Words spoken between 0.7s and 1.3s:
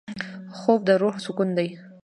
د روح